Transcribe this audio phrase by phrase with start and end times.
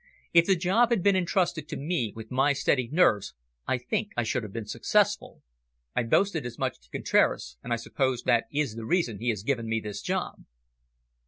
[0.33, 3.35] If the job had been entrusted to me, with my steady nerves,
[3.67, 5.43] I think I should have been successful.
[5.95, 9.43] I boasted as much to Contraras, and I suppose that is the reason he has
[9.43, 10.45] given me this job."